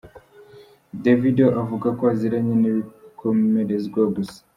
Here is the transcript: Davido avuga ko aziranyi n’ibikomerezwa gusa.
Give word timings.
Davido 1.03 1.45
avuga 1.61 1.87
ko 1.97 2.03
aziranyi 2.13 2.53
n’ibikomerezwa 2.61 4.01
gusa. 4.15 4.39